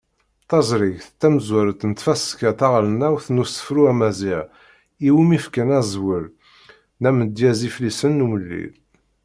Taẓrigt 0.49 1.07
tamezwarut 1.19 1.81
n 1.89 1.91
tfaska 1.93 2.49
taɣelnawt 2.59 3.25
n 3.29 3.41
usefru 3.43 3.83
amaziɣ 3.91 4.43
iwumi 5.07 5.39
fkan 5.45 5.69
azwel 5.79 6.25
n 7.01 7.03
“Amedyez 7.09 7.59
Iflisen 7.69 8.23
Umellil”. 8.25 8.73